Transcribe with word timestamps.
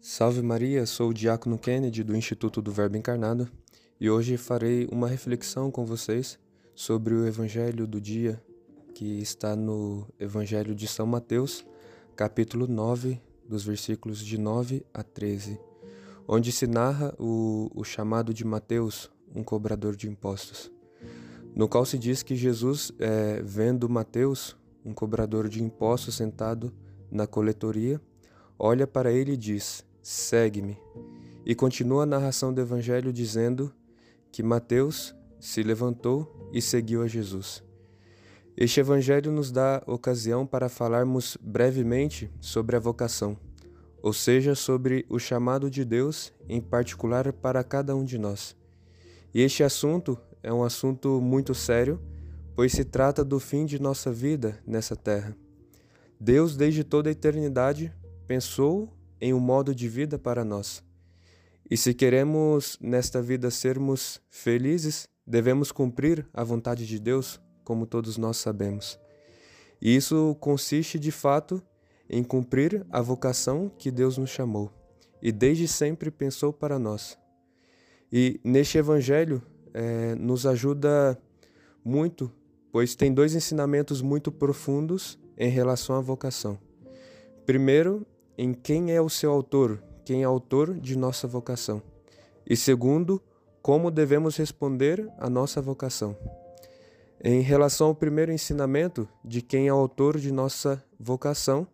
Salve 0.00 0.40
Maria, 0.42 0.86
sou 0.86 1.10
o 1.10 1.14
Diácono 1.14 1.58
Kennedy 1.58 2.04
do 2.04 2.16
Instituto 2.16 2.62
do 2.62 2.70
Verbo 2.70 2.96
Encarnado 2.96 3.50
e 4.00 4.08
hoje 4.08 4.36
farei 4.36 4.86
uma 4.92 5.08
reflexão 5.08 5.72
com 5.72 5.84
vocês 5.84 6.38
sobre 6.72 7.14
o 7.14 7.26
Evangelho 7.26 7.84
do 7.84 8.00
dia 8.00 8.40
que 8.94 9.20
está 9.20 9.56
no 9.56 10.06
Evangelho 10.18 10.72
de 10.72 10.86
São 10.86 11.04
Mateus, 11.04 11.66
capítulo 12.14 12.68
9, 12.68 13.20
dos 13.46 13.64
versículos 13.64 14.24
de 14.24 14.38
9 14.38 14.86
a 14.94 15.02
13, 15.02 15.58
onde 16.28 16.52
se 16.52 16.68
narra 16.68 17.12
o, 17.18 17.68
o 17.74 17.82
chamado 17.82 18.32
de 18.32 18.44
Mateus, 18.44 19.10
um 19.34 19.42
cobrador 19.42 19.96
de 19.96 20.08
impostos, 20.08 20.70
no 21.56 21.68
qual 21.68 21.84
se 21.84 21.98
diz 21.98 22.22
que 22.22 22.36
Jesus, 22.36 22.92
é, 23.00 23.42
vendo 23.42 23.88
Mateus, 23.88 24.56
um 24.84 24.94
cobrador 24.94 25.48
de 25.48 25.60
impostos 25.60 26.14
sentado 26.14 26.72
na 27.10 27.26
coletoria, 27.26 28.00
olha 28.56 28.86
para 28.86 29.12
ele 29.12 29.32
e 29.32 29.36
diz: 29.36 29.87
Segue-me. 30.10 30.78
E 31.44 31.54
continua 31.54 32.04
a 32.04 32.06
narração 32.06 32.50
do 32.50 32.62
Evangelho 32.62 33.12
dizendo 33.12 33.70
que 34.32 34.42
Mateus 34.42 35.14
se 35.38 35.62
levantou 35.62 36.48
e 36.50 36.62
seguiu 36.62 37.02
a 37.02 37.06
Jesus. 37.06 37.62
Este 38.56 38.80
Evangelho 38.80 39.30
nos 39.30 39.52
dá 39.52 39.82
ocasião 39.86 40.46
para 40.46 40.70
falarmos 40.70 41.36
brevemente 41.42 42.32
sobre 42.40 42.74
a 42.74 42.78
vocação, 42.78 43.36
ou 44.00 44.14
seja, 44.14 44.54
sobre 44.54 45.04
o 45.10 45.18
chamado 45.18 45.70
de 45.70 45.84
Deus, 45.84 46.32
em 46.48 46.58
particular 46.58 47.30
para 47.30 47.62
cada 47.62 47.94
um 47.94 48.02
de 48.02 48.16
nós. 48.16 48.56
E 49.34 49.42
este 49.42 49.62
assunto 49.62 50.18
é 50.42 50.50
um 50.50 50.64
assunto 50.64 51.20
muito 51.20 51.54
sério, 51.54 52.00
pois 52.56 52.72
se 52.72 52.82
trata 52.82 53.22
do 53.22 53.38
fim 53.38 53.66
de 53.66 53.78
nossa 53.78 54.10
vida 54.10 54.58
nessa 54.66 54.96
terra. 54.96 55.36
Deus, 56.18 56.56
desde 56.56 56.82
toda 56.82 57.10
a 57.10 57.12
eternidade, 57.12 57.92
pensou 58.26 58.97
em 59.20 59.34
um 59.34 59.40
modo 59.40 59.74
de 59.74 59.88
vida 59.88 60.18
para 60.18 60.44
nós. 60.44 60.82
E 61.70 61.76
se 61.76 61.92
queremos 61.92 62.78
nesta 62.80 63.20
vida 63.20 63.50
sermos 63.50 64.20
felizes, 64.30 65.08
devemos 65.26 65.70
cumprir 65.70 66.26
a 66.32 66.42
vontade 66.42 66.86
de 66.86 66.98
Deus, 66.98 67.40
como 67.62 67.86
todos 67.86 68.16
nós 68.16 68.38
sabemos. 68.38 68.98
E 69.80 69.94
isso 69.94 70.36
consiste 70.40 70.98
de 70.98 71.10
fato 71.10 71.62
em 72.08 72.24
cumprir 72.24 72.86
a 72.90 73.02
vocação 73.02 73.70
que 73.78 73.90
Deus 73.90 74.16
nos 74.16 74.30
chamou 74.30 74.72
e 75.20 75.30
desde 75.30 75.68
sempre 75.68 76.10
pensou 76.10 76.52
para 76.52 76.78
nós. 76.78 77.18
E 78.10 78.40
neste 78.42 78.78
Evangelho 78.78 79.42
é, 79.74 80.14
nos 80.14 80.46
ajuda 80.46 81.20
muito, 81.84 82.32
pois 82.72 82.94
tem 82.94 83.12
dois 83.12 83.34
ensinamentos 83.34 84.00
muito 84.00 84.32
profundos 84.32 85.18
em 85.36 85.50
relação 85.50 85.96
à 85.96 86.00
vocação. 86.00 86.58
Primeiro, 87.44 88.06
em 88.38 88.54
quem 88.54 88.92
é 88.92 89.02
o 89.02 89.08
seu 89.08 89.32
autor, 89.32 89.82
quem 90.04 90.22
é 90.22 90.24
autor 90.24 90.72
de 90.74 90.96
nossa 90.96 91.26
vocação. 91.26 91.82
E 92.48 92.56
segundo, 92.56 93.20
como 93.60 93.90
devemos 93.90 94.36
responder 94.36 95.10
à 95.18 95.28
nossa 95.28 95.60
vocação. 95.60 96.16
Em 97.22 97.40
relação 97.40 97.88
ao 97.88 97.94
primeiro 97.96 98.30
ensinamento 98.30 99.08
de 99.24 99.42
quem 99.42 99.66
é 99.66 99.74
o 99.74 99.76
autor 99.76 100.18
de 100.18 100.30
nossa 100.30 100.82
vocação, 100.98 101.66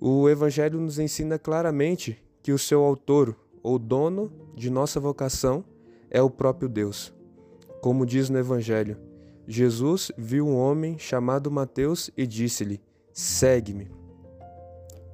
o 0.00 0.26
Evangelho 0.28 0.80
nos 0.80 0.98
ensina 0.98 1.38
claramente 1.38 2.20
que 2.42 2.50
o 2.50 2.58
seu 2.58 2.82
autor 2.82 3.36
ou 3.62 3.78
dono 3.78 4.32
de 4.56 4.70
nossa 4.70 4.98
vocação 4.98 5.62
é 6.10 6.22
o 6.22 6.30
próprio 6.30 6.68
Deus. 6.68 7.12
Como 7.82 8.06
diz 8.06 8.30
no 8.30 8.38
Evangelho, 8.38 8.96
Jesus 9.46 10.10
viu 10.16 10.46
um 10.46 10.56
homem 10.56 10.98
chamado 10.98 11.50
Mateus 11.50 12.10
e 12.16 12.26
disse-lhe: 12.26 12.80
Segue-me. 13.12 14.03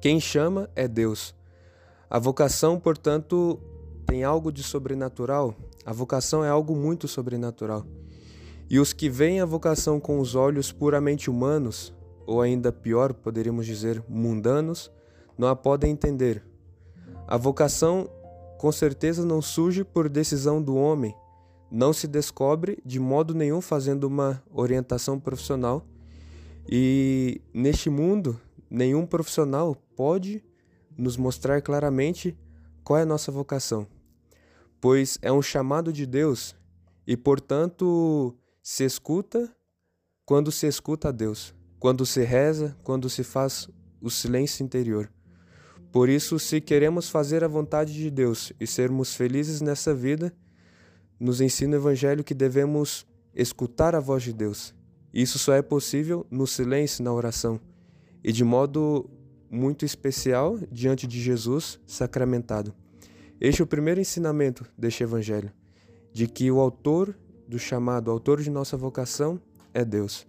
Quem 0.01 0.19
chama 0.19 0.67
é 0.75 0.87
Deus. 0.87 1.35
A 2.09 2.17
vocação, 2.17 2.79
portanto, 2.79 3.59
tem 4.07 4.23
algo 4.23 4.51
de 4.51 4.63
sobrenatural. 4.63 5.53
A 5.85 5.93
vocação 5.93 6.43
é 6.43 6.49
algo 6.49 6.75
muito 6.75 7.07
sobrenatural. 7.07 7.85
E 8.67 8.79
os 8.79 8.93
que 8.93 9.07
veem 9.07 9.41
a 9.41 9.45
vocação 9.45 9.99
com 9.99 10.19
os 10.19 10.33
olhos 10.33 10.71
puramente 10.71 11.29
humanos, 11.29 11.93
ou 12.25 12.41
ainda 12.41 12.71
pior, 12.71 13.13
poderíamos 13.13 13.67
dizer 13.67 14.03
mundanos, 14.09 14.91
não 15.37 15.47
a 15.47 15.55
podem 15.55 15.91
entender. 15.91 16.43
A 17.27 17.37
vocação, 17.37 18.09
com 18.57 18.71
certeza, 18.71 19.23
não 19.23 19.39
surge 19.39 19.83
por 19.83 20.09
decisão 20.09 20.59
do 20.59 20.75
homem, 20.75 21.15
não 21.69 21.93
se 21.93 22.07
descobre 22.07 22.79
de 22.83 22.99
modo 22.99 23.35
nenhum 23.35 23.61
fazendo 23.61 24.05
uma 24.05 24.41
orientação 24.51 25.19
profissional. 25.19 25.85
E 26.67 27.39
neste 27.53 27.89
mundo, 27.89 28.39
nenhum 28.71 29.05
profissional 29.05 29.75
pode 29.97 30.41
nos 30.97 31.17
mostrar 31.17 31.61
claramente 31.61 32.37
qual 32.85 32.99
é 32.99 33.01
a 33.01 33.05
nossa 33.05 33.29
vocação, 33.29 33.85
pois 34.79 35.19
é 35.21 35.31
um 35.31 35.41
chamado 35.41 35.91
de 35.91 36.05
Deus 36.05 36.55
e, 37.05 37.17
portanto, 37.17 38.33
se 38.63 38.85
escuta 38.85 39.53
quando 40.25 40.51
se 40.51 40.67
escuta 40.67 41.09
a 41.09 41.11
Deus, 41.11 41.53
quando 41.79 42.05
se 42.05 42.23
reza, 42.23 42.77
quando 42.81 43.09
se 43.09 43.23
faz 43.23 43.69
o 44.01 44.09
silêncio 44.09 44.63
interior. 44.63 45.11
Por 45.91 46.07
isso, 46.07 46.39
se 46.39 46.61
queremos 46.61 47.09
fazer 47.09 47.43
a 47.43 47.49
vontade 47.49 47.93
de 47.93 48.09
Deus 48.09 48.53
e 48.57 48.65
sermos 48.65 49.13
felizes 49.13 49.59
nessa 49.59 49.93
vida, 49.93 50.33
nos 51.19 51.41
ensina 51.41 51.75
o 51.75 51.79
Evangelho 51.79 52.23
que 52.23 52.33
devemos 52.33 53.05
escutar 53.35 53.93
a 53.93 53.99
voz 53.99 54.23
de 54.23 54.31
Deus. 54.31 54.73
Isso 55.13 55.37
só 55.37 55.53
é 55.53 55.61
possível 55.61 56.25
no 56.31 56.47
silêncio, 56.47 57.03
na 57.03 57.11
oração 57.11 57.59
e 58.23 58.31
de 58.31 58.43
modo 58.43 59.09
muito 59.49 59.85
especial 59.85 60.57
diante 60.71 61.05
de 61.05 61.19
Jesus 61.19 61.79
sacramentado. 61.85 62.73
Este 63.39 63.61
é 63.61 63.63
o 63.63 63.67
primeiro 63.67 63.99
ensinamento 63.99 64.65
deste 64.77 65.03
Evangelho, 65.03 65.51
de 66.13 66.27
que 66.27 66.49
o 66.51 66.59
autor 66.59 67.17
do 67.47 67.59
chamado, 67.59 68.07
o 68.07 68.11
autor 68.11 68.41
de 68.41 68.49
nossa 68.49 68.77
vocação 68.77 69.41
é 69.73 69.83
Deus. 69.83 70.25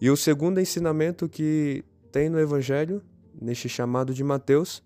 E 0.00 0.10
o 0.10 0.16
segundo 0.16 0.60
ensinamento 0.60 1.28
que 1.28 1.84
tem 2.12 2.28
no 2.28 2.38
Evangelho, 2.38 3.02
neste 3.40 3.68
chamado 3.68 4.14
de 4.14 4.22
Mateus, 4.22 4.82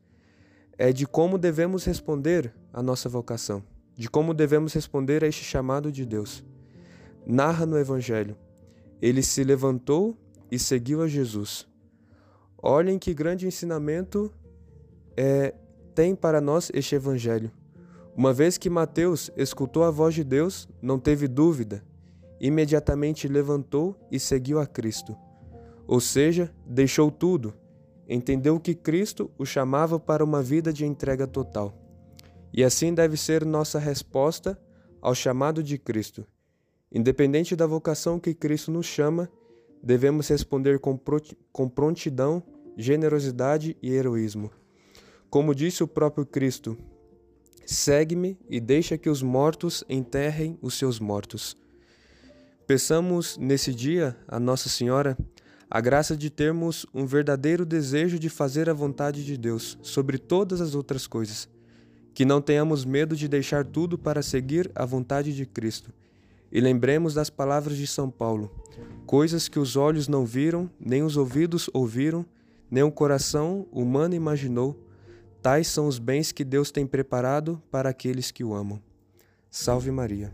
é 0.78 0.92
de 0.92 1.06
como 1.06 1.36
devemos 1.36 1.84
responder 1.84 2.54
à 2.72 2.82
nossa 2.82 3.08
vocação, 3.08 3.62
de 3.94 4.08
como 4.08 4.32
devemos 4.32 4.72
responder 4.72 5.24
a 5.24 5.26
este 5.26 5.44
chamado 5.44 5.92
de 5.92 6.06
Deus. 6.06 6.44
Narra 7.26 7.66
no 7.66 7.76
Evangelho: 7.76 8.36
ele 9.02 9.22
se 9.22 9.44
levantou 9.44 10.16
e 10.50 10.58
seguiu 10.58 11.02
a 11.02 11.08
Jesus. 11.08 11.67
Olhem 12.60 12.98
que 12.98 13.14
grande 13.14 13.46
ensinamento 13.46 14.32
é, 15.16 15.54
tem 15.94 16.14
para 16.14 16.40
nós 16.40 16.70
este 16.74 16.94
Evangelho. 16.94 17.52
Uma 18.16 18.32
vez 18.32 18.58
que 18.58 18.68
Mateus 18.68 19.30
escutou 19.36 19.84
a 19.84 19.90
voz 19.92 20.14
de 20.14 20.24
Deus, 20.24 20.68
não 20.82 20.98
teve 20.98 21.28
dúvida, 21.28 21.84
imediatamente 22.40 23.28
levantou 23.28 23.96
e 24.10 24.18
seguiu 24.18 24.58
a 24.58 24.66
Cristo. 24.66 25.16
Ou 25.86 26.00
seja, 26.00 26.52
deixou 26.66 27.12
tudo, 27.12 27.54
entendeu 28.08 28.58
que 28.58 28.74
Cristo 28.74 29.30
o 29.38 29.46
chamava 29.46 30.00
para 30.00 30.24
uma 30.24 30.42
vida 30.42 30.72
de 30.72 30.84
entrega 30.84 31.26
total. 31.26 31.72
E 32.52 32.64
assim 32.64 32.92
deve 32.92 33.16
ser 33.16 33.44
nossa 33.44 33.78
resposta 33.78 34.58
ao 35.00 35.14
chamado 35.14 35.62
de 35.62 35.78
Cristo. 35.78 36.26
Independente 36.90 37.54
da 37.54 37.66
vocação 37.66 38.18
que 38.18 38.34
Cristo 38.34 38.72
nos 38.72 38.86
chama, 38.86 39.30
devemos 39.82 40.28
responder 40.28 40.78
com 40.78 41.68
prontidão, 41.68 42.42
generosidade 42.76 43.76
e 43.82 43.92
heroísmo. 43.92 44.50
Como 45.30 45.54
disse 45.54 45.82
o 45.82 45.88
próprio 45.88 46.24
Cristo, 46.24 46.76
segue-me 47.66 48.38
e 48.48 48.60
deixa 48.60 48.96
que 48.96 49.10
os 49.10 49.22
mortos 49.22 49.84
enterrem 49.88 50.58
os 50.62 50.74
seus 50.74 50.98
mortos. 50.98 51.56
Peçamos 52.66 53.36
nesse 53.36 53.74
dia 53.74 54.16
a 54.26 54.38
Nossa 54.38 54.68
Senhora 54.68 55.16
a 55.70 55.80
graça 55.80 56.16
de 56.16 56.30
termos 56.30 56.86
um 56.94 57.04
verdadeiro 57.04 57.66
desejo 57.66 58.18
de 58.18 58.28
fazer 58.28 58.70
a 58.70 58.74
vontade 58.74 59.24
de 59.24 59.36
Deus 59.36 59.78
sobre 59.82 60.16
todas 60.16 60.60
as 60.60 60.74
outras 60.74 61.06
coisas, 61.06 61.48
que 62.14 62.24
não 62.24 62.40
tenhamos 62.40 62.84
medo 62.84 63.14
de 63.14 63.28
deixar 63.28 63.64
tudo 63.66 63.98
para 63.98 64.22
seguir 64.22 64.70
a 64.74 64.84
vontade 64.86 65.34
de 65.34 65.44
Cristo 65.44 65.92
e 66.50 66.60
lembremos 66.60 67.14
das 67.14 67.30
palavras 67.30 67.76
de 67.76 67.86
São 67.86 68.10
Paulo: 68.10 68.50
coisas 69.08 69.48
que 69.48 69.58
os 69.58 69.74
olhos 69.74 70.06
não 70.06 70.26
viram, 70.26 70.68
nem 70.78 71.02
os 71.02 71.16
ouvidos 71.16 71.70
ouviram, 71.72 72.26
nem 72.70 72.82
o 72.82 72.92
coração 72.92 73.66
humano 73.72 74.14
imaginou, 74.14 74.78
tais 75.40 75.66
são 75.66 75.86
os 75.86 75.98
bens 75.98 76.30
que 76.30 76.44
Deus 76.44 76.70
tem 76.70 76.86
preparado 76.86 77.58
para 77.70 77.88
aqueles 77.88 78.30
que 78.30 78.44
o 78.44 78.52
amam. 78.52 78.78
Salve 79.50 79.90
Maria. 79.90 80.30